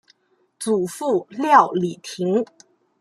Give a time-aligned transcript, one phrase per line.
[0.57, 2.43] 祖父廖礼庭。